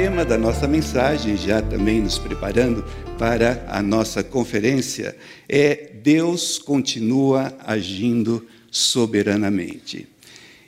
[0.00, 2.84] tema da nossa mensagem, já também nos preparando
[3.18, 5.16] para a nossa conferência,
[5.48, 10.06] é Deus continua agindo soberanamente.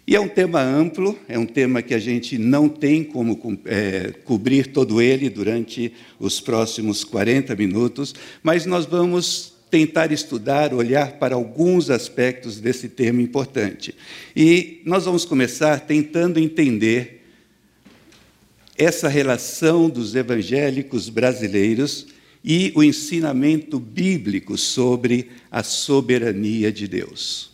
[0.05, 4.13] E é um tema amplo, é um tema que a gente não tem como é,
[4.25, 8.13] cobrir todo ele durante os próximos 40 minutos,
[8.43, 13.95] mas nós vamos tentar estudar, olhar para alguns aspectos desse tema importante.
[14.35, 17.20] E nós vamos começar tentando entender
[18.81, 22.07] essa relação dos evangélicos brasileiros
[22.43, 27.51] e o ensinamento bíblico sobre a soberania de Deus.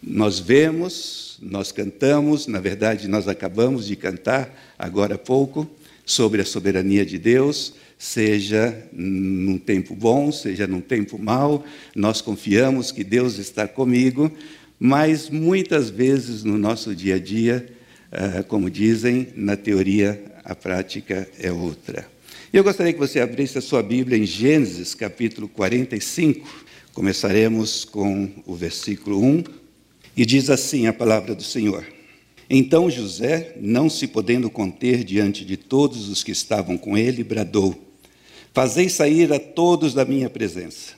[0.00, 5.68] Nós vemos, nós cantamos, na verdade, nós acabamos de cantar agora há pouco
[6.04, 12.92] sobre a soberania de Deus, seja num tempo bom, seja num tempo mau, nós confiamos
[12.92, 14.30] que Deus está comigo,
[14.78, 17.75] mas muitas vezes no nosso dia a dia
[18.48, 22.08] como dizem, na teoria a prática é outra.
[22.52, 26.64] Eu gostaria que você abrisse a sua Bíblia em Gênesis capítulo 45.
[26.92, 29.44] Começaremos com o versículo 1
[30.16, 31.84] e diz assim a palavra do Senhor.
[32.48, 37.74] Então José, não se podendo conter diante de todos os que estavam com ele, bradou:
[38.54, 40.94] Fazei sair a todos da minha presença.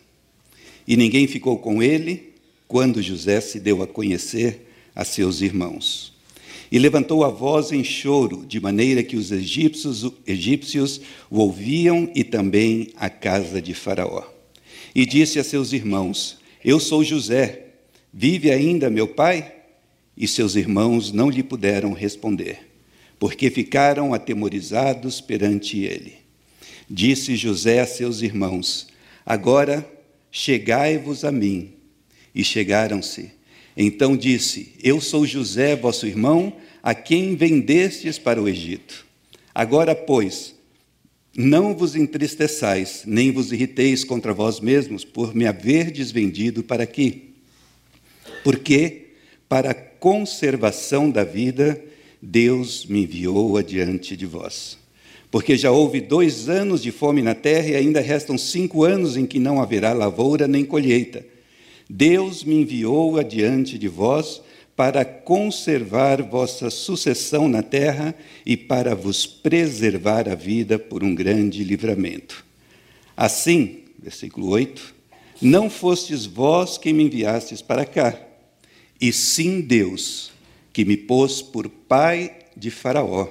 [0.87, 2.34] E ninguém ficou com ele
[2.69, 6.18] quando José se deu a conhecer a seus irmãos.
[6.71, 12.23] E levantou a voz em choro, de maneira que os egípcios, egípcios o ouviam e
[12.23, 14.25] também a casa de Faraó.
[14.95, 17.67] E disse a seus irmãos: Eu sou José,
[18.13, 19.55] vive ainda meu pai?
[20.17, 22.69] E seus irmãos não lhe puderam responder,
[23.19, 26.15] porque ficaram atemorizados perante ele.
[26.91, 28.89] Disse José a seus irmãos:
[29.25, 29.89] Agora
[30.31, 31.75] chegai-vos a mim.
[32.34, 33.38] E chegaram-se.
[33.81, 36.53] Então disse: Eu sou José, vosso irmão,
[36.83, 39.06] a quem vendestes para o Egito.
[39.55, 40.56] Agora, pois,
[41.37, 47.34] não vos entristeçais, nem vos irriteis contra vós mesmos por me haverdes vendido para aqui.
[48.43, 49.12] Porque,
[49.49, 51.81] para a conservação da vida,
[52.21, 54.77] Deus me enviou adiante de vós.
[55.31, 59.25] Porque já houve dois anos de fome na terra e ainda restam cinco anos em
[59.25, 61.25] que não haverá lavoura nem colheita.
[61.88, 64.43] Deus me enviou adiante de vós
[64.76, 68.15] para conservar vossa sucessão na terra
[68.47, 72.44] e para vos preservar a vida por um grande livramento.
[73.16, 74.94] Assim, versículo 8,
[75.41, 78.16] não fostes vós quem me enviastes para cá,
[79.00, 80.31] e sim Deus,
[80.72, 83.28] que me pôs por pai de Faraó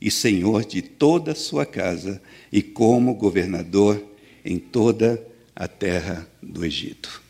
[0.00, 2.20] e senhor de toda a sua casa
[2.52, 4.02] e como governador
[4.44, 5.22] em toda
[5.54, 7.22] a terra do Egito.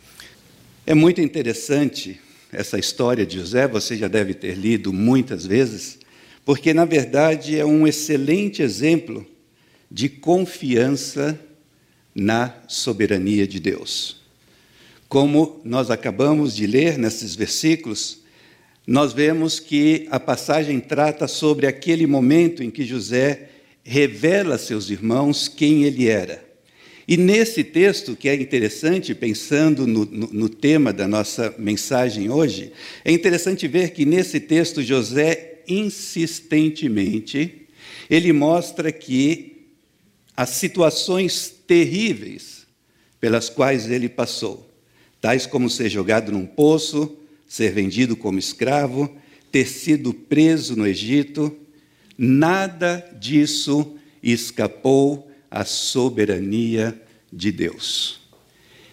[0.90, 2.20] É muito interessante
[2.52, 6.00] essa história de José, você já deve ter lido muitas vezes,
[6.44, 9.24] porque, na verdade, é um excelente exemplo
[9.88, 11.38] de confiança
[12.12, 14.16] na soberania de Deus.
[15.08, 18.22] Como nós acabamos de ler nesses versículos,
[18.84, 23.48] nós vemos que a passagem trata sobre aquele momento em que José
[23.84, 26.49] revela a seus irmãos quem ele era.
[27.10, 32.70] E nesse texto, que é interessante, pensando no, no, no, tema da nossa mensagem hoje,
[33.04, 37.66] é interessante ver que nesse texto José insistentemente
[38.08, 39.66] ele mostra que
[40.36, 42.64] as situações terríveis
[43.20, 44.70] pelas quais ele passou,
[45.20, 49.12] tais como ser jogado num poço, ser vendido como escravo,
[49.50, 51.58] ter sido preso no Egito,
[52.16, 57.00] nada disso escapou a soberania
[57.32, 58.20] de Deus.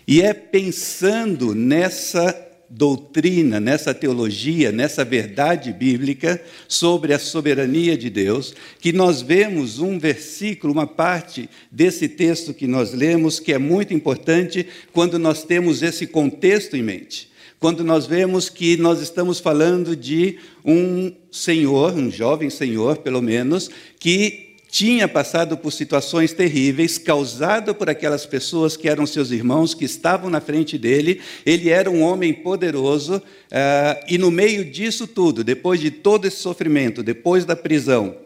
[0.08, 8.54] E é pensando nessa doutrina, nessa teologia, nessa verdade bíblica sobre a soberania de Deus,
[8.80, 13.94] que nós vemos um versículo, uma parte desse texto que nós lemos, que é muito
[13.94, 17.30] importante quando nós temos esse contexto em mente.
[17.60, 23.70] Quando nós vemos que nós estamos falando de um senhor, um jovem senhor, pelo menos,
[24.00, 29.86] que tinha passado por situações terríveis, causado por aquelas pessoas que eram seus irmãos, que
[29.86, 31.22] estavam na frente dele.
[31.46, 36.38] Ele era um homem poderoso, uh, e no meio disso tudo, depois de todo esse
[36.38, 38.18] sofrimento, depois da prisão,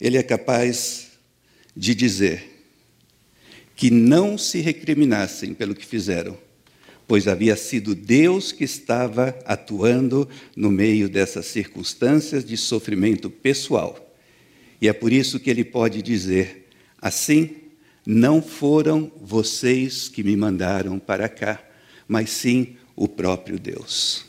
[0.00, 1.08] ele é capaz
[1.76, 2.44] de dizer
[3.74, 6.36] que não se recriminassem pelo que fizeram,
[7.06, 14.07] pois havia sido Deus que estava atuando no meio dessas circunstâncias de sofrimento pessoal
[14.80, 16.68] e é por isso que ele pode dizer:
[17.00, 17.56] assim,
[18.06, 21.62] não foram vocês que me mandaram para cá,
[22.06, 24.24] mas sim o próprio Deus.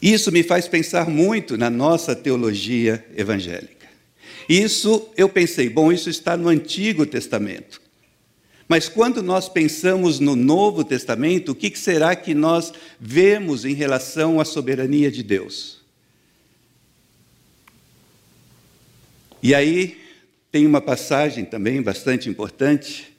[0.00, 3.86] Isso me faz pensar muito na nossa teologia evangélica.
[4.48, 7.80] Isso eu pensei, bom, isso está no Antigo Testamento.
[8.66, 14.40] Mas quando nós pensamos no Novo Testamento, o que será que nós vemos em relação
[14.40, 15.81] à soberania de Deus?
[19.42, 19.98] E aí
[20.52, 23.12] tem uma passagem também bastante importante,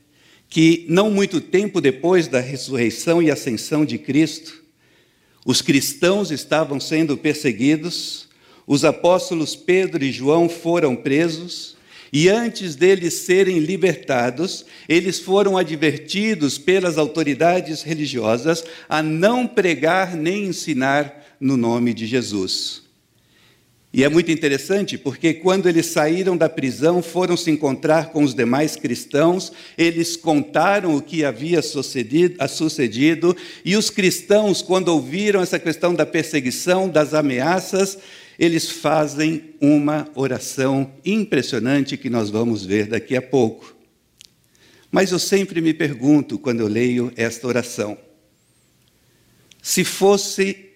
[0.48, 4.64] que não muito tempo depois da ressurreição e ascensão de Cristo,
[5.46, 8.30] os cristãos estavam sendo perseguidos,
[8.66, 11.75] os apóstolos Pedro e João foram presos,
[12.14, 20.46] e antes deles serem libertados, eles foram advertidos pelas autoridades religiosas a não pregar nem
[20.46, 22.82] ensinar no nome de Jesus.
[23.94, 28.34] E é muito interessante porque quando eles saíram da prisão, foram se encontrar com os
[28.34, 35.60] demais cristãos, eles contaram o que havia sucedido, sucedido, e os cristãos, quando ouviram essa
[35.60, 38.00] questão da perseguição, das ameaças,
[38.40, 43.75] eles fazem uma oração impressionante que nós vamos ver daqui a pouco.
[44.92, 47.96] Mas eu sempre me pergunto, quando eu leio esta oração,
[49.62, 50.72] se fosse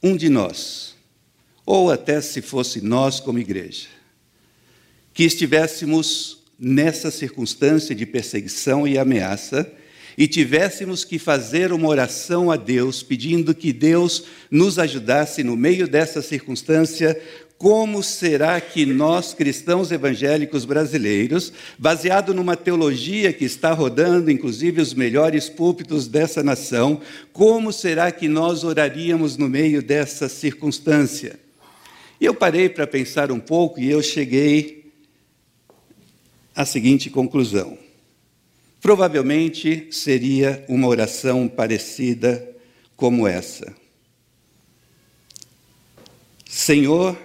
[0.00, 0.92] um de nós,
[1.64, 3.86] ou até se fosse nós como igreja,
[5.14, 9.70] que estivéssemos nessa circunstância de perseguição e ameaça
[10.16, 15.88] e tivéssemos que fazer uma oração a Deus, pedindo que Deus nos ajudasse no meio
[15.88, 17.20] dessa circunstância,
[17.56, 24.92] como será que nós, cristãos evangélicos brasileiros, baseado numa teologia que está rodando, inclusive os
[24.92, 27.00] melhores púlpitos dessa nação,
[27.32, 31.38] como será que nós oraríamos no meio dessa circunstância?
[32.22, 34.92] E eu parei para pensar um pouco e eu cheguei
[36.54, 37.76] à seguinte conclusão.
[38.80, 42.48] Provavelmente seria uma oração parecida
[42.94, 43.74] como essa:
[46.48, 47.18] Senhor,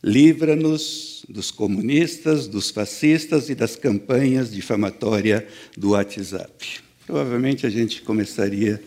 [0.00, 5.42] livra-nos dos comunistas, dos fascistas e das campanhas difamatórias
[5.76, 6.78] do WhatsApp.
[7.04, 8.80] Provavelmente a gente começaria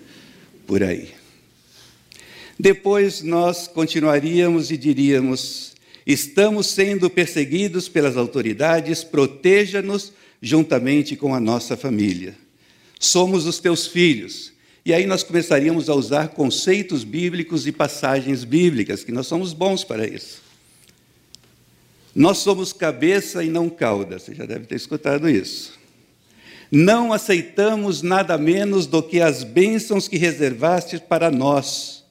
[0.65, 1.21] por aí.
[2.60, 5.74] Depois nós continuaríamos e diríamos:
[6.06, 12.36] estamos sendo perseguidos pelas autoridades, proteja-nos juntamente com a nossa família.
[13.00, 14.54] Somos os teus filhos.
[14.86, 19.84] E aí nós começaríamos a usar conceitos bíblicos e passagens bíblicas, que nós somos bons
[19.84, 20.42] para isso.
[22.14, 25.80] Nós somos cabeça e não cauda, você já deve ter escutado isso.
[26.70, 32.03] Não aceitamos nada menos do que as bênçãos que reservaste para nós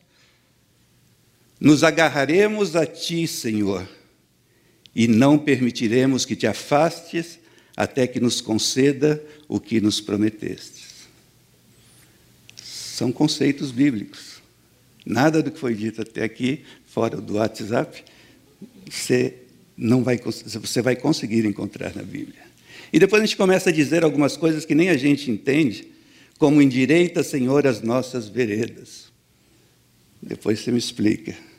[1.62, 3.88] nos agarraremos a ti, Senhor,
[4.92, 7.38] e não permitiremos que te afastes
[7.76, 11.06] até que nos conceda o que nos prometestes.
[12.64, 14.42] São conceitos bíblicos.
[15.06, 18.04] Nada do que foi dito até aqui, fora do WhatsApp,
[18.90, 19.36] você
[19.76, 22.42] não vai, você vai conseguir encontrar na Bíblia.
[22.92, 25.86] E depois a gente começa a dizer algumas coisas que nem a gente entende,
[26.38, 29.12] como endireita, Senhor, as nossas veredas.
[30.20, 31.51] Depois você me explica.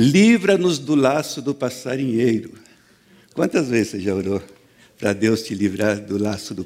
[0.00, 2.52] Livra-nos do laço do passarinheiro.
[3.34, 4.40] Quantas vezes você já orou
[4.96, 6.64] para Deus te livrar do laço do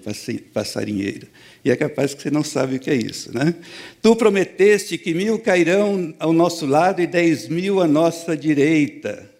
[0.53, 1.27] passarinheiro?
[1.65, 3.55] E é capaz que você não sabe o que é isso, né?
[4.03, 9.31] Tu prometeste que mil cairão ao nosso lado e dez mil à nossa direita.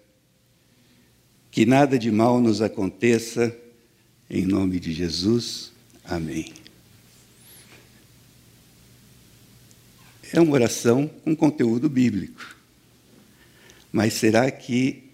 [1.51, 3.55] Que nada de mal nos aconteça,
[4.31, 5.71] em nome de Jesus.
[6.03, 6.51] Amém.
[10.33, 12.62] É uma oração com conteúdo bíblico.
[13.93, 15.05] Mas será que,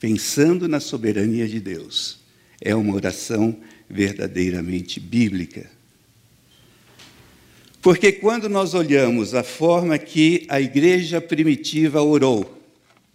[0.00, 2.18] pensando na soberania de Deus,
[2.60, 3.54] é uma oração
[3.88, 5.70] verdadeiramente bíblica?
[7.82, 12.58] Porque quando nós olhamos a forma que a igreja primitiva orou,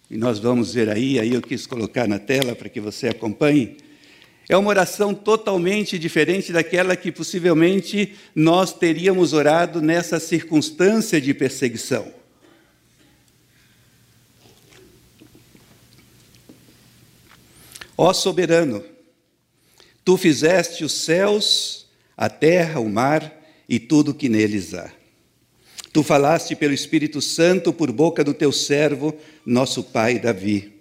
[0.10, 3.78] e nós vamos ver aí, aí eu quis colocar na tela para que você acompanhe,
[4.48, 12.23] é uma oração totalmente diferente daquela que possivelmente nós teríamos orado nessa circunstância de perseguição.
[17.98, 18.84] Ó soberano,
[20.04, 23.32] tu fizeste os céus, a terra, o mar
[23.70, 24.92] e tudo que neles há.
[25.92, 30.74] Tu falaste pelo Espírito Santo por boca do teu servo, nosso pai Davi.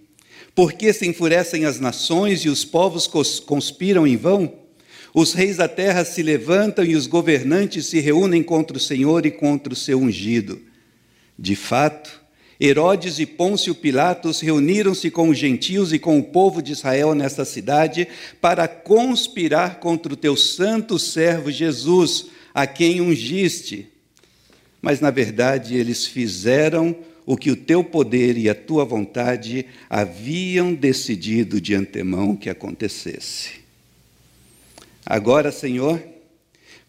[0.55, 3.07] Por que se enfurecem as nações e os povos
[3.45, 4.55] conspiram em vão?
[5.15, 9.31] Os reis da terra se levantam e os governantes se reúnem contra o Senhor e
[9.31, 10.59] contra o seu ungido.
[11.39, 12.22] De fato,
[12.65, 17.45] Herodes e Pôncio Pilatos reuniram-se com os gentios e com o povo de Israel nesta
[17.45, 18.07] cidade
[18.41, 23.89] para conspirar contra o teu santo servo Jesus, a quem ungiste.
[24.81, 26.95] Mas, na verdade, eles fizeram
[27.27, 33.55] o que o teu poder e a tua vontade haviam decidido de antemão que acontecesse.
[35.05, 36.01] Agora, Senhor,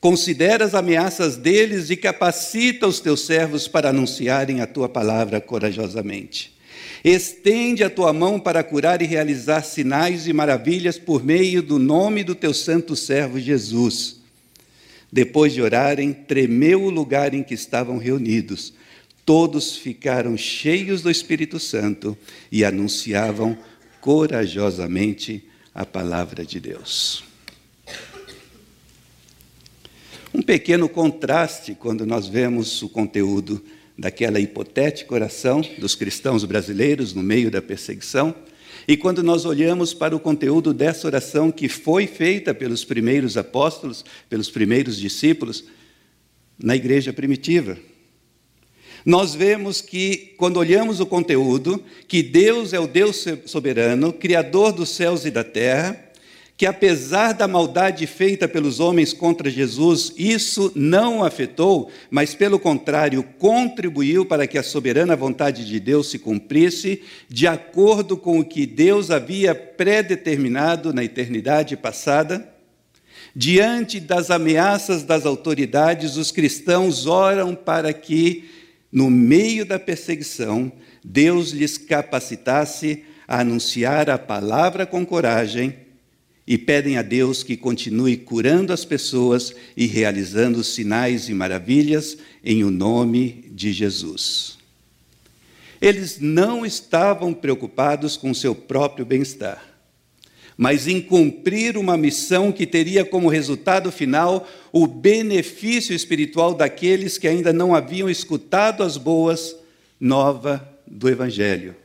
[0.03, 6.53] considera as ameaças deles e capacita os teus servos para anunciarem a tua palavra corajosamente.
[7.05, 12.21] Estende a tua mão para curar e realizar sinais e maravilhas por meio do nome
[12.21, 14.17] do teu santo servo Jesus.
[15.09, 18.73] Depois de orarem, tremeu o lugar em que estavam reunidos.
[19.25, 22.17] Todos ficaram cheios do Espírito Santo
[22.51, 23.57] e anunciavam
[24.01, 27.23] corajosamente a palavra de Deus.
[30.23, 33.63] Um pequeno contraste quando nós vemos o conteúdo
[33.97, 38.35] daquela hipotética oração dos cristãos brasileiros no meio da perseguição,
[38.87, 44.03] e quando nós olhamos para o conteúdo dessa oração que foi feita pelos primeiros apóstolos,
[44.29, 45.63] pelos primeiros discípulos,
[46.61, 47.77] na igreja primitiva.
[49.05, 54.89] Nós vemos que, quando olhamos o conteúdo, que Deus é o Deus soberano, Criador dos
[54.89, 56.02] céus e da terra,
[56.55, 63.23] que apesar da maldade feita pelos homens contra Jesus, isso não afetou, mas pelo contrário,
[63.39, 68.67] contribuiu para que a soberana vontade de Deus se cumprisse, de acordo com o que
[68.67, 72.47] Deus havia predeterminado na eternidade passada.
[73.35, 78.47] Diante das ameaças das autoridades, os cristãos oram para que,
[78.91, 80.71] no meio da perseguição,
[81.03, 85.82] Deus lhes capacitasse a anunciar a palavra com coragem
[86.45, 92.63] e pedem a Deus que continue curando as pessoas e realizando sinais e maravilhas em
[92.63, 94.57] o nome de Jesus.
[95.81, 99.63] Eles não estavam preocupados com seu próprio bem-estar,
[100.57, 107.27] mas em cumprir uma missão que teria como resultado final o benefício espiritual daqueles que
[107.27, 109.55] ainda não haviam escutado as boas
[109.99, 111.75] novas do Evangelho.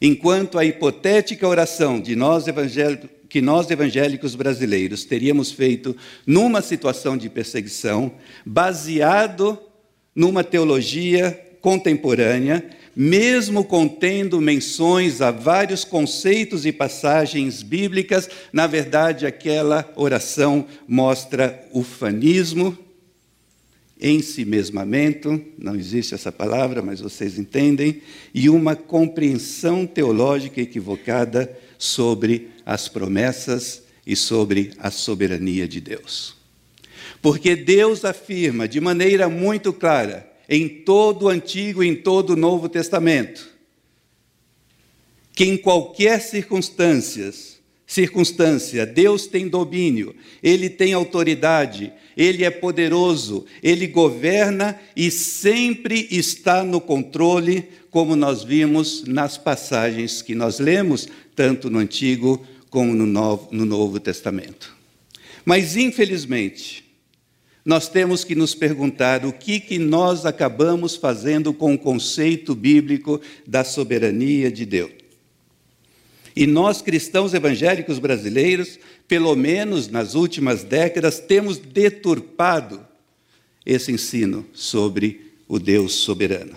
[0.00, 5.94] Enquanto a hipotética oração de nós evangélicos que nós evangélicos brasileiros teríamos feito
[6.26, 8.12] numa situação de perseguição,
[8.46, 9.58] baseado
[10.14, 12.64] numa teologia contemporânea,
[12.96, 22.74] mesmo contendo menções a vários conceitos e passagens bíblicas, na verdade, aquela oração mostra ufanismo,
[24.00, 28.00] ensimesmamento, não existe essa palavra, mas vocês entendem,
[28.34, 36.34] e uma compreensão teológica equivocada sobre as promessas e sobre a soberania de Deus.
[37.22, 42.36] Porque Deus afirma de maneira muito clara, em todo o Antigo e em todo o
[42.36, 43.48] Novo Testamento,
[45.32, 53.86] que em qualquer circunstâncias, circunstância, Deus tem domínio, Ele tem autoridade, Ele é poderoso, Ele
[53.86, 61.68] governa e sempre está no controle, como nós vimos nas passagens que nós lemos, tanto
[61.68, 64.74] no Antigo como no Novo, no Novo Testamento.
[65.44, 66.84] Mas, infelizmente,
[67.64, 73.20] nós temos que nos perguntar o que, que nós acabamos fazendo com o conceito bíblico
[73.46, 74.92] da soberania de Deus.
[76.36, 82.86] E nós, cristãos evangélicos brasileiros, pelo menos nas últimas décadas, temos deturpado
[83.64, 86.56] esse ensino sobre o Deus soberano.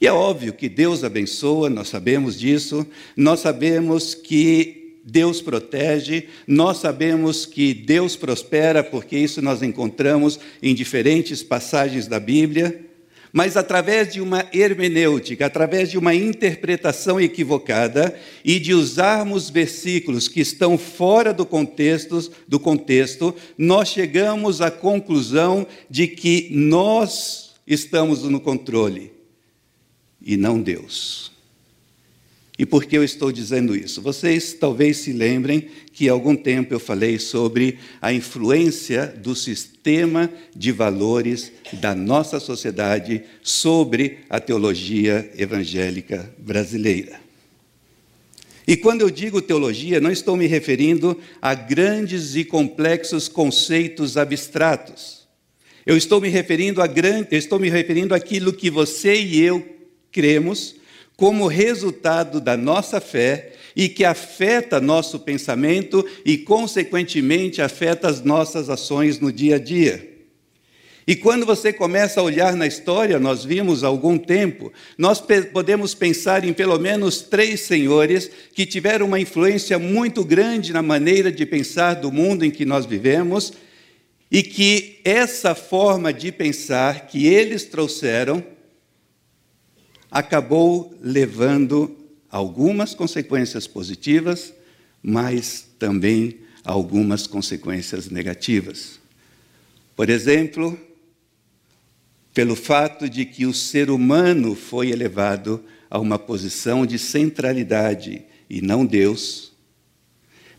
[0.00, 6.78] E é óbvio que Deus abençoa, nós sabemos disso, nós sabemos que Deus protege, nós
[6.78, 12.80] sabemos que Deus prospera, porque isso nós encontramos em diferentes passagens da Bíblia,
[13.30, 20.40] mas através de uma hermenêutica, através de uma interpretação equivocada e de usarmos versículos que
[20.40, 28.40] estão fora do contexto, do contexto, nós chegamos à conclusão de que nós estamos no
[28.40, 29.12] controle
[30.22, 31.33] e não Deus.
[32.56, 34.00] E por que eu estou dizendo isso?
[34.00, 40.30] Vocês talvez se lembrem que há algum tempo eu falei sobre a influência do sistema
[40.54, 47.20] de valores da nossa sociedade sobre a teologia evangélica brasileira.
[48.66, 55.26] E quando eu digo teologia, não estou me referindo a grandes e complexos conceitos abstratos.
[55.84, 59.66] Eu estou me referindo a grande, estou me referindo àquilo que você e eu
[60.10, 60.76] cremos
[61.16, 68.68] como resultado da nossa fé e que afeta nosso pensamento e, consequentemente, afeta as nossas
[68.68, 70.14] ações no dia a dia.
[71.06, 75.94] E quando você começa a olhar na história, nós vimos há algum tempo, nós podemos
[75.94, 81.44] pensar em pelo menos três senhores que tiveram uma influência muito grande na maneira de
[81.44, 83.52] pensar do mundo em que nós vivemos,
[84.30, 88.42] e que essa forma de pensar que eles trouxeram
[90.14, 91.96] acabou levando
[92.30, 94.54] algumas consequências positivas,
[95.02, 99.00] mas também algumas consequências negativas.
[99.96, 100.78] Por exemplo,
[102.32, 108.60] pelo fato de que o ser humano foi elevado a uma posição de centralidade e
[108.60, 109.52] não Deus,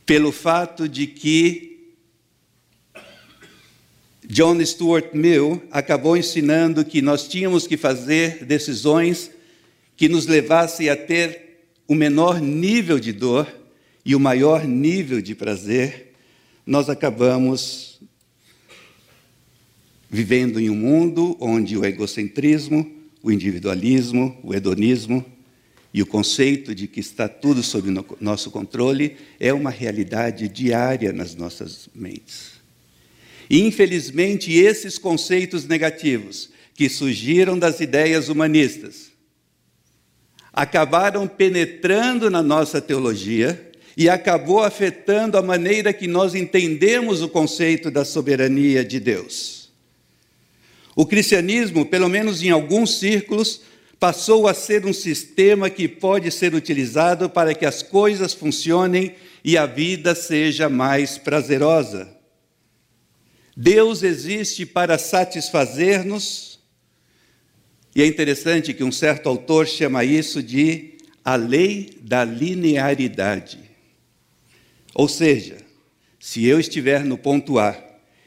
[0.05, 1.93] pelo fato de que
[4.27, 9.31] John Stuart Mill acabou ensinando que nós tínhamos que fazer decisões
[9.96, 11.46] que nos levassem a ter
[11.88, 13.48] o menor nível de dor
[14.04, 16.14] e o maior nível de prazer,
[16.66, 18.00] nós acabamos
[20.10, 22.90] vivendo em um mundo onde o egocentrismo,
[23.22, 25.25] o individualismo, o hedonismo
[25.94, 31.36] e o conceito de que está tudo sob nosso controle é uma realidade diária nas
[31.36, 32.54] nossas mentes.
[33.50, 39.14] Infelizmente, esses conceitos negativos que surgiram das ideias humanistas
[40.55, 47.91] acabaram penetrando na nossa teologia e acabou afetando a maneira que nós entendemos o conceito
[47.91, 49.69] da soberania de Deus.
[50.95, 53.63] O cristianismo, pelo menos em alguns círculos,
[54.00, 59.57] passou a ser um sistema que pode ser utilizado para que as coisas funcionem e
[59.57, 62.15] a vida seja mais prazerosa.
[63.57, 66.54] Deus existe para satisfazer-nos,
[67.96, 73.58] e é interessante que um certo autor chama isso de a lei da linearidade.
[74.94, 75.56] Ou seja,
[76.20, 77.75] se eu estiver no ponto A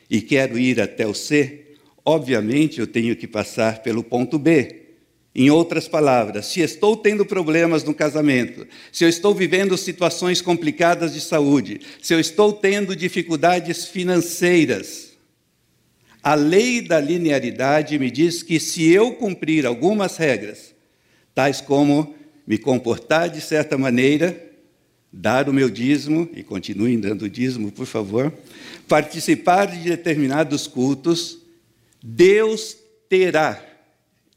[0.09, 1.67] e quero ir até o C,
[2.05, 4.87] obviamente eu tenho que passar pelo ponto B.
[5.35, 11.13] Em outras palavras, se estou tendo problemas no casamento, se eu estou vivendo situações complicadas
[11.13, 15.08] de saúde, se eu estou tendo dificuldades financeiras,
[16.23, 20.75] a lei da linearidade me diz que se eu cumprir algumas regras,
[21.35, 22.15] tais como
[22.47, 24.45] me comportar de certa maneira,
[25.13, 28.33] dar o meu dízimo, e continuem dando dízimo, por favor,
[28.87, 31.39] participar de determinados cultos,
[32.03, 32.77] Deus
[33.09, 33.63] terá,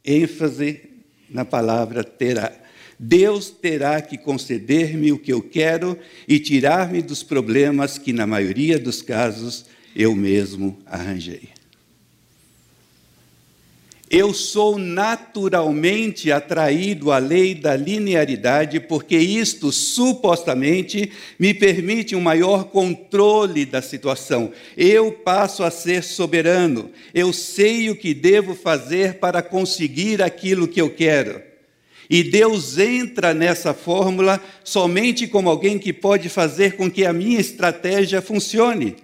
[0.04, 0.82] ênfase
[1.30, 2.52] na palavra terá.
[3.00, 8.78] Deus terá que conceder-me o que eu quero e tirar-me dos problemas que, na maioria
[8.78, 9.66] dos casos,
[9.96, 11.50] eu mesmo arranjei.
[14.14, 22.66] Eu sou naturalmente atraído à lei da linearidade, porque isto supostamente me permite um maior
[22.66, 24.52] controle da situação.
[24.76, 26.92] Eu passo a ser soberano.
[27.14, 31.42] Eu sei o que devo fazer para conseguir aquilo que eu quero.
[32.10, 37.40] E Deus entra nessa fórmula somente como alguém que pode fazer com que a minha
[37.40, 38.98] estratégia funcione.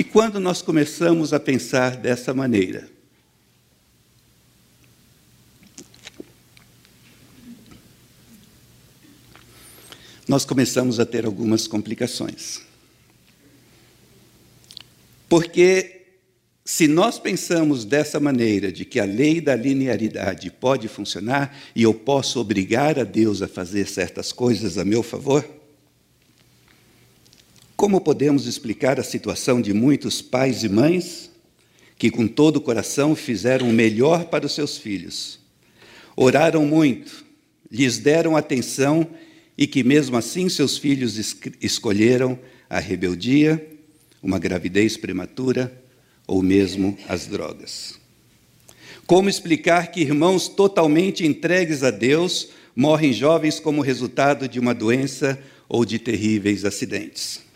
[0.00, 2.88] E quando nós começamos a pensar dessa maneira,
[10.26, 12.62] nós começamos a ter algumas complicações.
[15.28, 16.06] Porque
[16.64, 21.92] se nós pensamos dessa maneira, de que a lei da linearidade pode funcionar e eu
[21.92, 25.59] posso obrigar a Deus a fazer certas coisas a meu favor,
[27.80, 31.30] como podemos explicar a situação de muitos pais e mães
[31.96, 35.40] que, com todo o coração, fizeram o melhor para os seus filhos?
[36.14, 37.24] Oraram muito,
[37.72, 39.06] lhes deram atenção
[39.56, 41.16] e que, mesmo assim, seus filhos
[41.58, 42.38] escolheram
[42.68, 43.66] a rebeldia,
[44.22, 45.72] uma gravidez prematura
[46.26, 47.98] ou mesmo as drogas.
[49.06, 55.42] Como explicar que irmãos totalmente entregues a Deus morrem jovens como resultado de uma doença
[55.66, 57.48] ou de terríveis acidentes?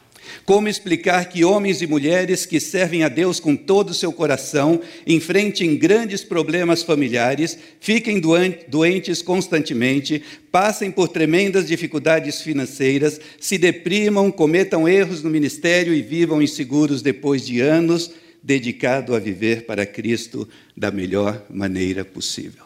[0.45, 4.81] Como explicar que homens e mulheres que servem a Deus com todo o seu coração
[5.07, 8.21] enfrentem grandes problemas familiares, fiquem
[8.69, 16.43] doentes constantemente, passem por tremendas dificuldades financeiras, se deprimam, cometam erros no ministério e vivam
[16.43, 18.11] inseguros depois de anos
[18.43, 22.65] dedicado a viver para Cristo da melhor maneira possível?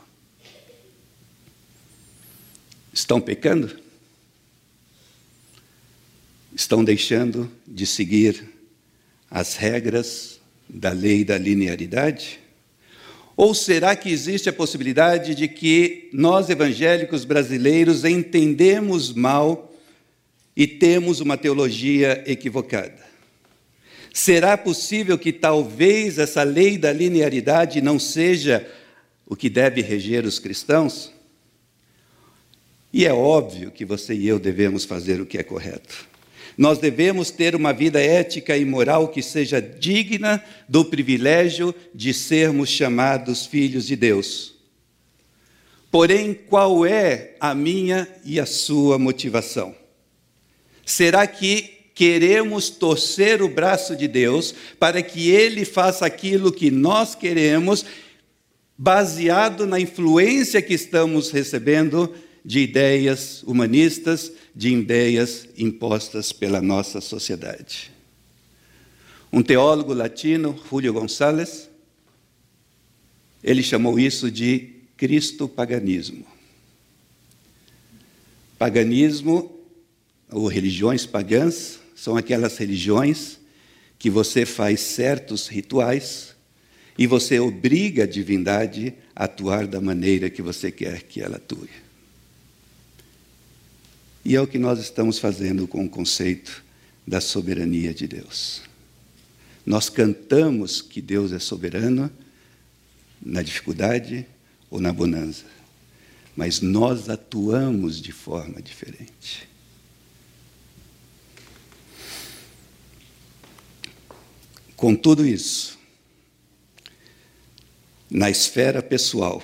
[2.93, 3.88] Estão pecando?
[6.59, 8.43] Estão deixando de seguir
[9.31, 12.41] as regras da lei da linearidade?
[13.37, 19.73] Ou será que existe a possibilidade de que nós evangélicos brasileiros entendemos mal
[20.57, 23.07] e temos uma teologia equivocada?
[24.13, 28.69] Será possível que talvez essa lei da linearidade não seja
[29.25, 31.13] o que deve reger os cristãos?
[32.93, 36.18] E é óbvio que você e eu devemos fazer o que é correto.
[36.59, 42.69] Nós devemos ter uma vida ética e moral que seja digna do privilégio de sermos
[42.69, 44.57] chamados filhos de Deus.
[45.89, 49.73] Porém, qual é a minha e a sua motivação?
[50.85, 57.15] Será que queremos torcer o braço de Deus para que Ele faça aquilo que nós
[57.15, 57.85] queremos,
[58.77, 62.13] baseado na influência que estamos recebendo
[62.45, 67.93] de ideias humanistas, de ideias impostas pela nossa sociedade?
[69.33, 71.71] Um teólogo latino, Julio González,
[73.41, 76.27] ele chamou isso de cristo-paganismo.
[78.59, 79.57] Paganismo,
[80.29, 83.39] ou religiões pagãs, são aquelas religiões
[83.97, 86.35] que você faz certos rituais
[86.99, 91.71] e você obriga a divindade a atuar da maneira que você quer que ela atue.
[94.29, 96.63] E é o que nós estamos fazendo com o conceito
[97.07, 98.61] da soberania de Deus.
[99.65, 102.13] Nós cantamos que Deus é soberano
[103.23, 104.27] na dificuldade
[104.69, 105.47] ou na bonança,
[106.37, 109.49] mas nós atuamos de forma diferente.
[114.77, 115.79] Com tudo isso,
[118.11, 119.43] na esfera pessoal,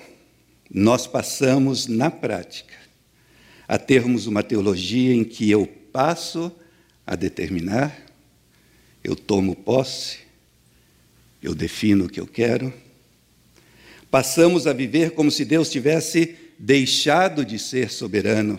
[0.70, 2.83] nós passamos na prática
[3.66, 6.52] a termos uma teologia em que eu passo
[7.06, 8.04] a determinar
[9.04, 10.20] eu tomo posse,
[11.42, 12.72] eu defino o que eu quero.
[14.10, 18.58] Passamos a viver como se Deus tivesse deixado de ser soberano.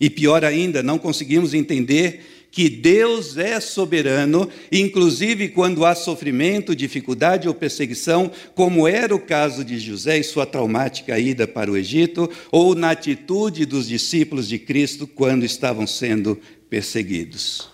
[0.00, 7.48] E pior ainda, não conseguimos entender que Deus é soberano, inclusive quando há sofrimento, dificuldade
[7.48, 12.30] ou perseguição, como era o caso de José e sua traumática ida para o Egito,
[12.52, 16.40] ou na atitude dos discípulos de Cristo quando estavam sendo
[16.70, 17.68] perseguidos.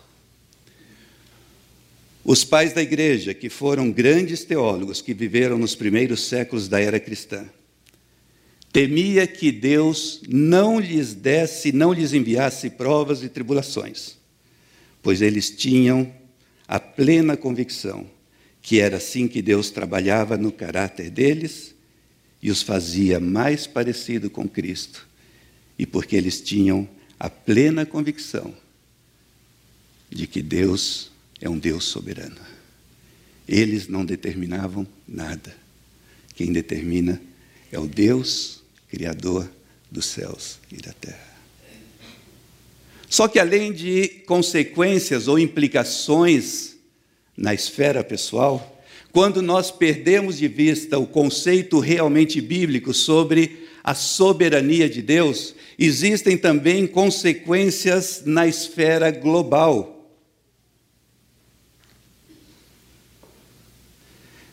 [2.24, 6.98] Os pais da igreja, que foram grandes teólogos que viveram nos primeiros séculos da era
[6.98, 7.44] cristã,
[8.72, 14.18] temia que Deus não lhes desse, não lhes enviasse provas e tribulações,
[15.02, 16.12] pois eles tinham
[16.66, 18.06] a plena convicção
[18.62, 21.74] que era assim que Deus trabalhava no caráter deles
[22.42, 25.06] e os fazia mais parecido com Cristo,
[25.78, 28.54] e porque eles tinham a plena convicção
[30.08, 31.10] de que Deus
[31.40, 32.40] é um Deus soberano.
[33.46, 35.54] Eles não determinavam nada.
[36.34, 37.20] Quem determina
[37.70, 39.50] é o Deus Criador
[39.90, 41.29] dos céus e da terra.
[43.10, 46.76] Só que além de consequências ou implicações
[47.36, 54.88] na esfera pessoal, quando nós perdemos de vista o conceito realmente bíblico sobre a soberania
[54.88, 60.08] de Deus, existem também consequências na esfera global.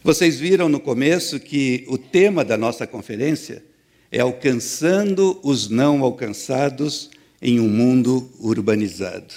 [0.04, 3.64] Vocês viram no começo que o tema da nossa conferência
[4.12, 9.34] é alcançando os não alcançados em um mundo urbanizado.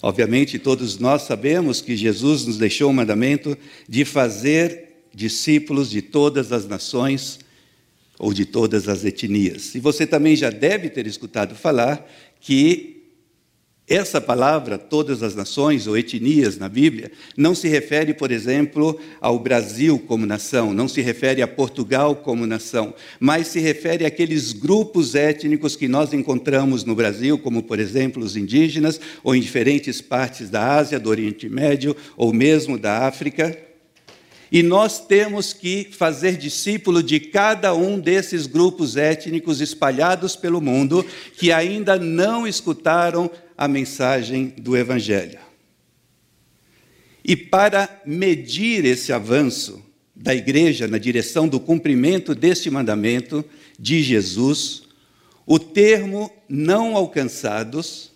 [0.00, 3.56] Obviamente, todos nós sabemos que Jesus nos deixou o mandamento
[3.88, 7.40] de fazer discípulos de todas as nações
[8.18, 9.74] ou de todas as etnias.
[9.74, 12.08] E você também já deve ter escutado falar
[12.40, 12.97] que
[13.88, 19.38] essa palavra, todas as nações ou etnias na Bíblia, não se refere, por exemplo, ao
[19.38, 25.14] Brasil como nação, não se refere a Portugal como nação, mas se refere àqueles grupos
[25.14, 30.50] étnicos que nós encontramos no Brasil, como, por exemplo, os indígenas, ou em diferentes partes
[30.50, 33.67] da Ásia, do Oriente Médio, ou mesmo da África.
[34.50, 41.04] E nós temos que fazer discípulo de cada um desses grupos étnicos espalhados pelo mundo
[41.36, 45.38] que ainda não escutaram a mensagem do Evangelho.
[47.22, 49.82] E para medir esse avanço
[50.16, 53.44] da igreja na direção do cumprimento deste mandamento
[53.78, 54.82] de Jesus,
[55.46, 58.10] o termo não alcançados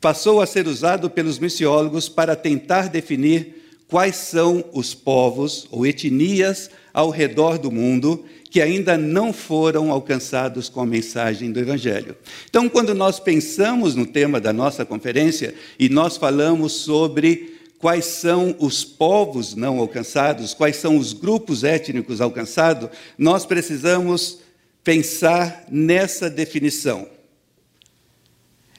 [0.00, 6.70] passou a ser usado pelos missiólogos para tentar definir quais são os povos ou etnias
[6.92, 12.16] ao redor do mundo que ainda não foram alcançados com a mensagem do Evangelho.
[12.48, 18.56] Então, quando nós pensamos no tema da nossa conferência e nós falamos sobre quais são
[18.58, 24.38] os povos não alcançados, quais são os grupos étnicos alcançados, nós precisamos
[24.82, 27.17] pensar nessa definição.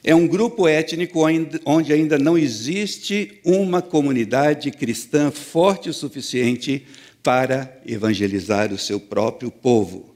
[0.02, 1.20] É um grupo étnico
[1.64, 6.86] onde ainda não existe uma comunidade cristã forte o suficiente
[7.22, 10.14] para evangelizar o seu próprio povo.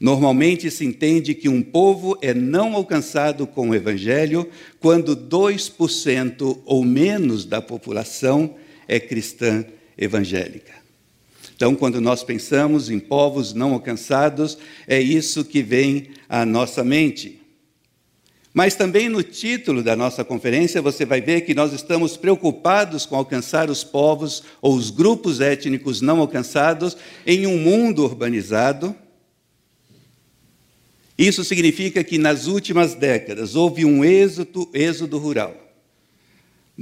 [0.00, 4.48] Normalmente se entende que um povo é não alcançado com o evangelho
[4.80, 8.54] quando 2% ou menos da população
[8.88, 9.64] é cristã
[9.96, 10.72] evangélica.
[11.54, 14.56] Então, quando nós pensamos em povos não alcançados,
[14.88, 17.39] é isso que vem à nossa mente.
[18.52, 23.14] Mas também no título da nossa conferência você vai ver que nós estamos preocupados com
[23.14, 28.94] alcançar os povos ou os grupos étnicos não alcançados em um mundo urbanizado.
[31.16, 35.69] Isso significa que nas últimas décadas houve um êxodo, êxodo rural.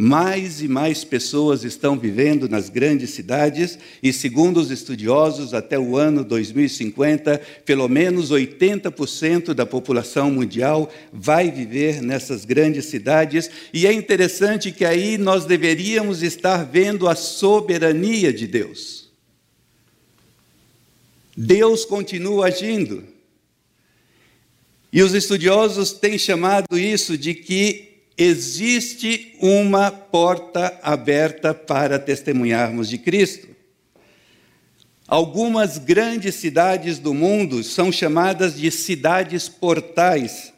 [0.00, 5.96] Mais e mais pessoas estão vivendo nas grandes cidades e, segundo os estudiosos, até o
[5.96, 13.50] ano 2050, pelo menos 80% da população mundial vai viver nessas grandes cidades.
[13.74, 19.10] E é interessante que aí nós deveríamos estar vendo a soberania de Deus.
[21.36, 23.02] Deus continua agindo.
[24.92, 27.87] E os estudiosos têm chamado isso de que
[28.18, 33.48] existe uma porta aberta para testemunharmos de Cristo.
[35.06, 40.52] Algumas grandes cidades do mundo são chamadas de cidades portais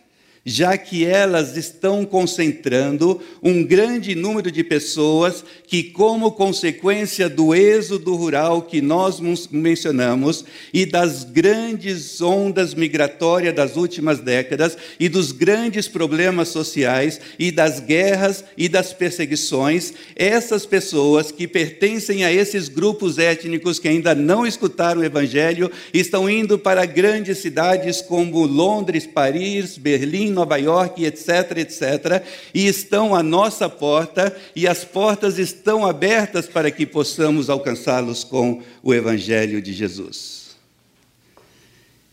[0.45, 8.15] já que elas estão concentrando um grande número de pessoas que, como consequência do êxodo
[8.15, 15.87] rural que nós mencionamos e das grandes ondas migratórias das últimas décadas e dos grandes
[15.87, 23.19] problemas sociais e das guerras e das perseguições, essas pessoas que pertencem a esses grupos
[23.19, 29.77] étnicos que ainda não escutaram o Evangelho estão indo para grandes cidades como Londres, Paris,
[29.77, 36.47] Berlim, Nova York, etc, etc, e estão à nossa porta, e as portas estão abertas
[36.47, 40.57] para que possamos alcançá-los com o Evangelho de Jesus.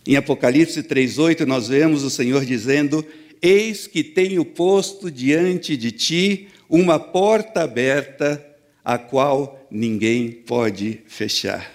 [0.06, 3.06] Em Apocalipse 3,8, nós vemos o Senhor dizendo:
[3.42, 8.44] Eis que tenho posto diante de ti uma porta aberta,
[8.84, 11.74] a qual ninguém pode fechar.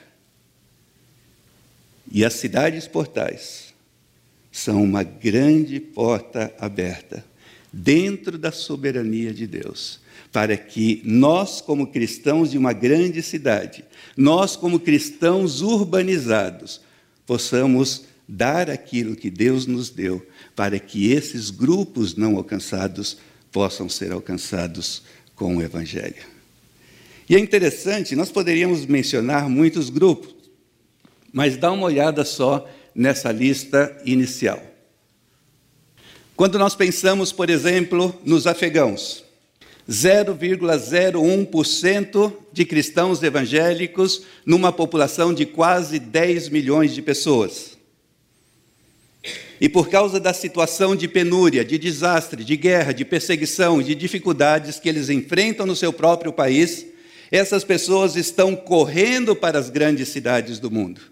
[2.10, 3.61] E as cidades portais
[4.52, 7.24] são uma grande porta aberta
[7.72, 9.98] dentro da soberania de Deus,
[10.30, 13.82] para que nós, como cristãos de uma grande cidade,
[14.14, 16.82] nós, como cristãos urbanizados,
[17.26, 23.16] possamos dar aquilo que Deus nos deu, para que esses grupos não alcançados
[23.50, 25.02] possam ser alcançados
[25.34, 26.30] com o Evangelho.
[27.28, 30.34] E é interessante, nós poderíamos mencionar muitos grupos,
[31.32, 34.62] mas dá uma olhada só nessa lista inicial.
[36.34, 39.22] Quando nós pensamos, por exemplo, nos afegãos,
[39.88, 47.76] 0,01% de cristãos evangélicos numa população de quase 10 milhões de pessoas.
[49.60, 54.80] E por causa da situação de penúria, de desastre, de guerra, de perseguição, de dificuldades
[54.80, 56.84] que eles enfrentam no seu próprio país,
[57.30, 61.11] essas pessoas estão correndo para as grandes cidades do mundo.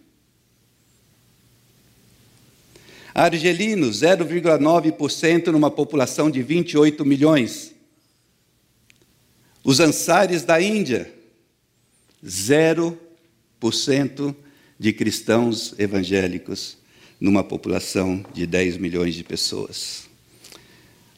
[3.23, 7.75] Argelinos, 0,9% numa população de 28 milhões.
[9.63, 11.13] Os ansares da Índia,
[12.25, 14.35] 0%
[14.79, 16.79] de cristãos evangélicos
[17.21, 20.09] numa população de 10 milhões de pessoas.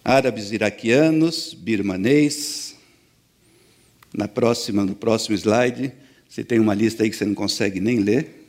[0.05, 2.75] Árabes iraquianos, birmanês.
[4.13, 5.93] Na próxima, no próximo slide,
[6.29, 8.42] você tem uma lista aí que você não consegue nem ler.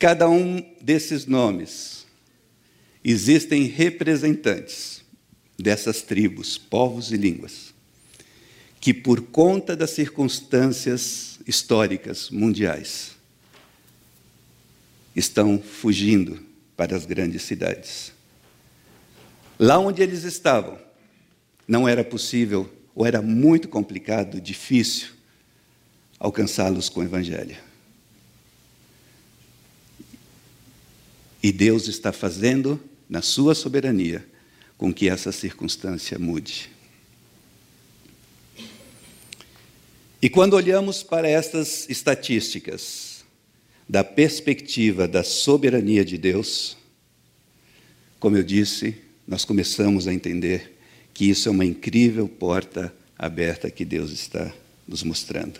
[0.00, 2.06] Cada um desses nomes
[3.04, 5.04] existem representantes
[5.58, 7.74] dessas tribos, povos e línguas,
[8.80, 13.10] que por conta das circunstâncias históricas mundiais
[15.14, 16.40] estão fugindo
[16.74, 18.10] para as grandes cidades.
[19.58, 20.78] Lá onde eles estavam,
[21.68, 25.10] não era possível ou era muito complicado, difícil
[26.18, 27.68] alcançá-los com o evangelho.
[31.42, 34.26] E Deus está fazendo, na sua soberania,
[34.76, 36.70] com que essa circunstância mude.
[40.22, 43.24] E quando olhamos para estas estatísticas,
[43.88, 46.76] da perspectiva da soberania de Deus,
[48.20, 48.94] como eu disse,
[49.26, 50.78] nós começamos a entender
[51.12, 54.52] que isso é uma incrível porta aberta que Deus está
[54.86, 55.58] nos mostrando.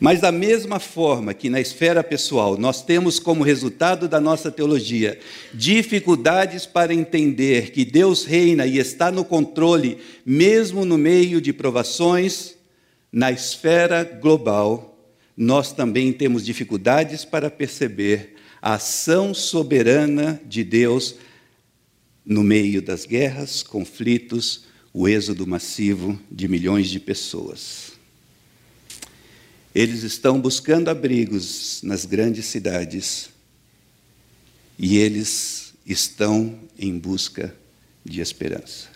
[0.00, 5.18] Mas, da mesma forma que na esfera pessoal nós temos como resultado da nossa teologia
[5.52, 12.54] dificuldades para entender que Deus reina e está no controle, mesmo no meio de provações,
[13.12, 14.98] na esfera global,
[15.36, 21.16] nós também temos dificuldades para perceber a ação soberana de Deus
[22.24, 27.91] no meio das guerras, conflitos, o êxodo massivo de milhões de pessoas.
[29.74, 33.30] Eles estão buscando abrigos nas grandes cidades
[34.78, 37.54] e eles estão em busca
[38.04, 38.88] de esperança.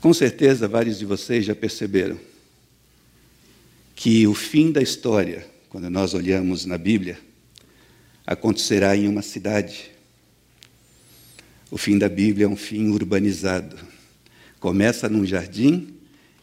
[0.00, 2.18] Com certeza, vários de vocês já perceberam
[3.94, 7.18] que o fim da história, quando nós olhamos na Bíblia,
[8.26, 9.90] acontecerá em uma cidade.
[11.70, 13.89] O fim da Bíblia é um fim urbanizado.
[14.60, 15.94] Começa num jardim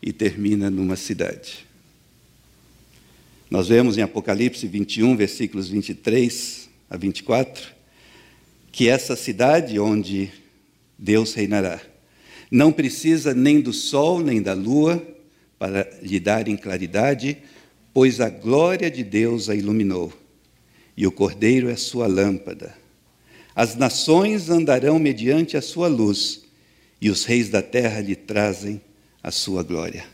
[0.01, 1.65] e termina numa cidade.
[3.49, 7.69] Nós vemos em Apocalipse 21, versículos 23 a 24,
[8.71, 10.29] que essa cidade onde
[10.97, 11.79] Deus reinará
[12.49, 15.05] não precisa nem do sol nem da lua
[15.59, 17.37] para lhe darem claridade,
[17.93, 20.13] pois a glória de Deus a iluminou,
[20.95, 22.75] e o Cordeiro é sua lâmpada.
[23.55, 26.43] As nações andarão mediante a sua luz,
[26.99, 28.81] e os reis da terra lhe trazem
[29.21, 30.05] a sua glória.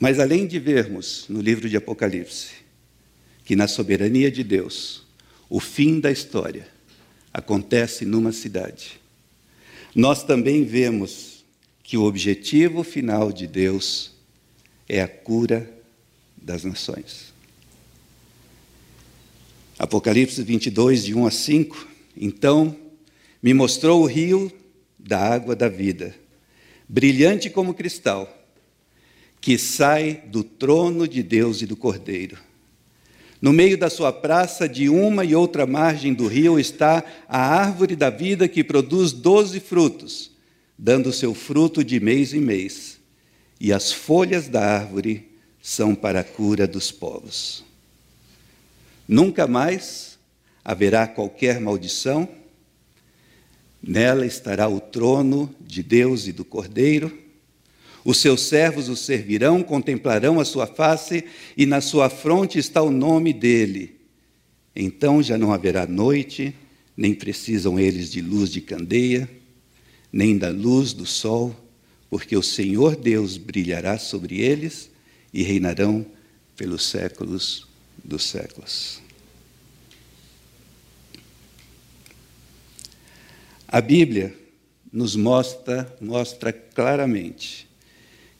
[0.00, 2.64] Mas além de vermos no livro de Apocalipse
[3.44, 5.02] que na soberania de Deus,
[5.50, 6.66] o fim da história
[7.32, 8.98] acontece numa cidade.
[9.94, 11.44] Nós também vemos
[11.82, 14.12] que o objetivo final de Deus
[14.88, 15.70] é a cura
[16.36, 17.32] das nações.
[19.78, 21.88] Apocalipse 22, de 1 a 5.
[22.16, 22.76] Então
[23.44, 24.50] me mostrou o rio
[24.98, 26.16] da água da vida,
[26.88, 28.26] brilhante como cristal,
[29.40, 32.38] que sai do trono de Deus e do Cordeiro
[33.44, 37.94] no meio da sua praça, de uma e outra margem do rio, está a árvore
[37.94, 40.30] da vida que produz doze frutos,
[40.78, 42.98] dando seu fruto de mês em mês.
[43.60, 45.30] E as folhas da árvore
[45.60, 47.62] são para a cura dos povos.
[49.06, 50.18] Nunca mais
[50.64, 52.26] haverá qualquer maldição,
[53.86, 57.24] nela estará o trono de Deus e do Cordeiro
[58.04, 61.24] os seus servos o servirão, contemplarão a sua face,
[61.56, 63.96] e na sua fronte está o nome dele.
[64.76, 66.54] Então já não haverá noite,
[66.94, 69.28] nem precisam eles de luz de candeia,
[70.12, 71.56] nem da luz do sol,
[72.10, 74.90] porque o Senhor Deus brilhará sobre eles
[75.32, 76.04] e reinarão
[76.54, 77.66] pelos séculos
[78.04, 79.03] dos séculos.
[83.74, 84.32] A Bíblia
[84.92, 87.68] nos mostra, mostra claramente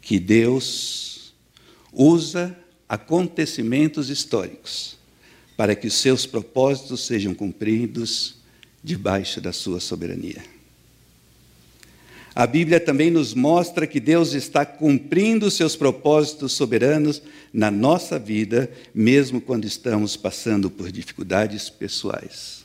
[0.00, 1.34] que Deus
[1.92, 2.56] usa
[2.88, 4.96] acontecimentos históricos
[5.56, 8.36] para que os seus propósitos sejam cumpridos
[8.80, 10.40] debaixo da sua soberania.
[12.32, 17.20] A Bíblia também nos mostra que Deus está cumprindo os seus propósitos soberanos
[17.52, 22.64] na nossa vida, mesmo quando estamos passando por dificuldades pessoais.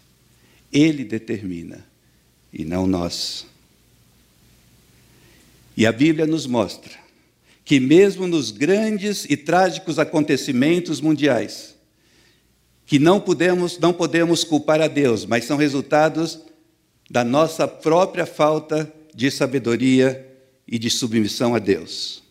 [0.72, 1.89] Ele determina
[2.52, 3.46] e não nós.
[5.76, 6.92] E a Bíblia nos mostra
[7.64, 11.76] que, mesmo nos grandes e trágicos acontecimentos mundiais,
[12.86, 16.40] que não podemos, não podemos culpar a Deus, mas são resultados
[17.10, 20.28] da nossa própria falta de sabedoria
[20.68, 22.24] e de submissão a Deus.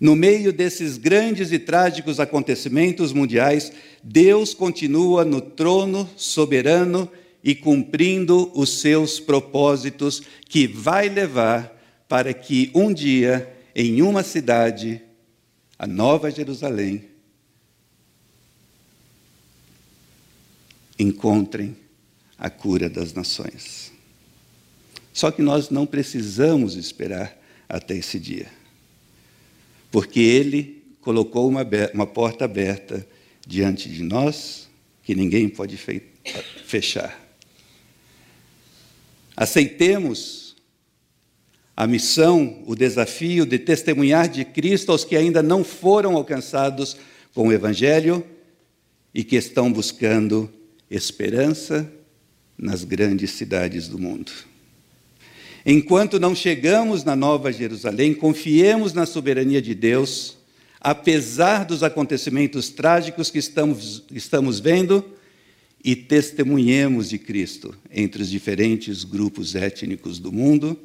[0.00, 7.10] No meio desses grandes e trágicos acontecimentos mundiais, Deus continua no trono soberano
[7.44, 11.70] e cumprindo os seus propósitos, que vai levar
[12.08, 15.02] para que um dia em uma cidade,
[15.78, 17.04] a Nova Jerusalém,
[20.98, 21.76] encontrem
[22.38, 23.92] a cura das nações.
[25.12, 27.36] Só que nós não precisamos esperar
[27.68, 28.50] até esse dia,
[29.90, 33.06] porque Ele colocou uma, uma porta aberta
[33.46, 34.66] diante de nós
[35.02, 35.78] que ninguém pode
[36.64, 37.23] fechar.
[39.36, 40.56] Aceitemos
[41.76, 46.96] a missão, o desafio de testemunhar de Cristo aos que ainda não foram alcançados
[47.34, 48.24] com o Evangelho
[49.12, 50.48] e que estão buscando
[50.88, 51.90] esperança
[52.56, 54.30] nas grandes cidades do mundo.
[55.66, 60.36] Enquanto não chegamos na Nova Jerusalém, confiemos na soberania de Deus,
[60.80, 65.04] apesar dos acontecimentos trágicos que estamos, estamos vendo,
[65.84, 70.80] e testemunhemos de Cristo entre os diferentes grupos étnicos do mundo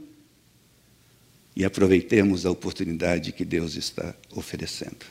[1.55, 5.05] e aproveitemos a oportunidade que Deus está oferecendo.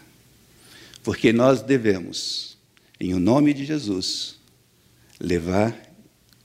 [1.03, 2.59] Porque nós devemos,
[3.01, 4.39] em o nome de Jesus,
[5.19, 5.75] levar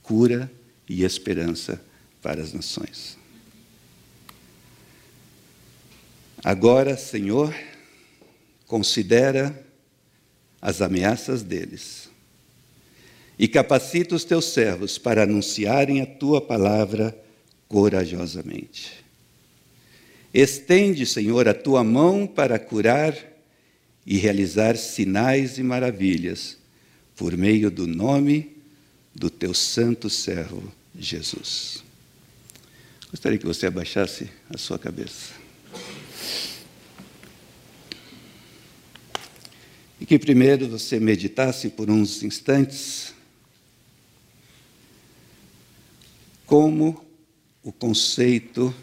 [0.02, 0.50] cura
[0.88, 1.78] e esperança
[2.22, 3.18] para as nações.
[6.42, 7.54] Agora, Senhor,
[8.66, 9.66] considera
[10.62, 12.03] as ameaças deles
[13.38, 17.16] e capacita os teus servos para anunciarem a tua palavra
[17.68, 19.04] corajosamente.
[20.32, 23.16] Estende, Senhor, a tua mão para curar
[24.06, 26.58] e realizar sinais e maravilhas
[27.16, 28.56] por meio do nome
[29.14, 31.82] do teu santo servo Jesus.
[33.10, 35.32] Gostaria que você abaixasse a sua cabeça.
[40.00, 43.13] E que primeiro você meditasse por uns instantes
[46.46, 47.04] como
[47.62, 48.74] o conceito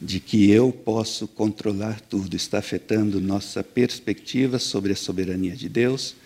[0.00, 6.16] de que eu posso controlar tudo está afetando nossa perspectiva sobre a soberania de Deus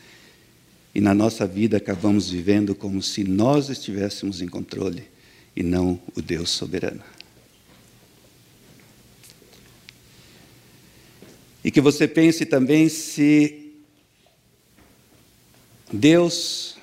[0.94, 5.08] e na nossa vida acabamos vivendo como se nós estivéssemos em controle
[5.54, 7.02] e não o Deus soberano.
[11.62, 13.74] E que você pense também se
[15.92, 16.77] Deus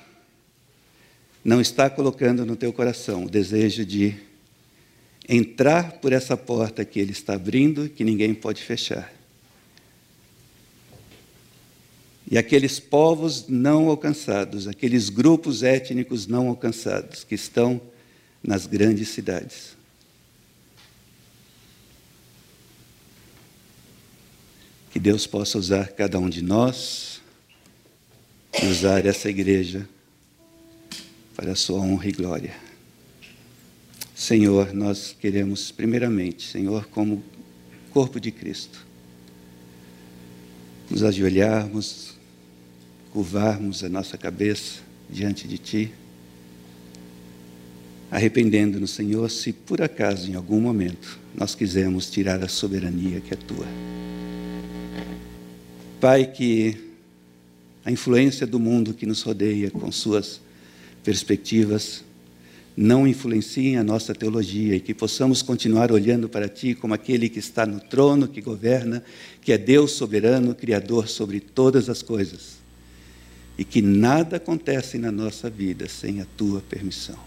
[1.46, 4.16] não está colocando no teu coração o desejo de
[5.28, 9.14] entrar por essa porta que Ele está abrindo, que ninguém pode fechar.
[12.28, 17.80] E aqueles povos não alcançados, aqueles grupos étnicos não alcançados, que estão
[18.42, 19.76] nas grandes cidades.
[24.90, 27.20] Que Deus possa usar cada um de nós
[28.60, 29.88] e usar essa igreja
[31.36, 32.54] para a sua honra e glória.
[34.14, 37.22] Senhor, nós queremos, primeiramente, Senhor, como
[37.90, 38.84] corpo de Cristo,
[40.90, 42.14] nos ajoelharmos,
[43.12, 44.80] curvarmos a nossa cabeça
[45.10, 45.92] diante de Ti,
[48.10, 53.36] arrependendo-nos, Senhor, se por acaso, em algum momento, nós quisermos tirar a soberania que é
[53.36, 53.66] Tua.
[56.00, 56.92] Pai, que
[57.84, 60.40] a influência do mundo que nos rodeia com suas
[61.06, 62.04] perspectivas,
[62.76, 67.38] não influenciem a nossa teologia e que possamos continuar olhando para Ti como aquele que
[67.38, 69.04] está no trono, que governa,
[69.40, 72.56] que é Deus soberano, Criador sobre todas as coisas.
[73.56, 77.18] E que nada acontece na nossa vida sem a Tua permissão.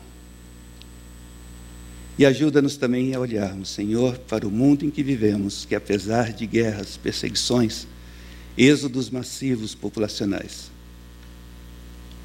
[2.17, 6.45] E ajuda-nos também a olharmos, Senhor, para o mundo em que vivemos, que apesar de
[6.45, 7.87] guerras, perseguições,
[8.57, 10.69] êxodos massivos populacionais,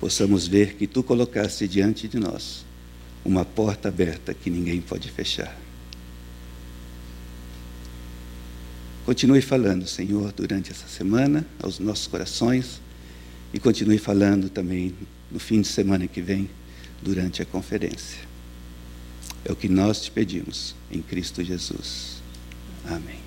[0.04, 2.62] possamos ver que Tu colocaste diante de nós
[3.24, 5.58] uma porta aberta que ninguém pode fechar.
[9.06, 12.82] Continue falando, Senhor, durante essa semana aos nossos corações
[13.50, 14.94] e continue falando também
[15.32, 16.50] no fim de semana que vem,
[17.02, 18.20] durante a conferência.
[19.42, 22.22] É o que nós te pedimos em Cristo Jesus.
[22.84, 23.23] Amém.